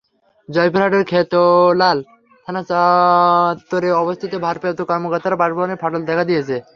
[0.49, 1.97] জয়পুরহাটের ক্ষেতলাল
[2.45, 6.55] থানা চত্বরে অবস্থিত ভারপ্রাপ্ত কর্মকর্তার বাসভবনে ফাটল দেখা দিয়েছে।